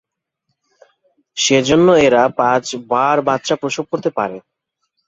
[1.37, 4.37] সেজন্য এরা বছরে পাঁচ বার বাচ্চা প্রসব করতে পারে।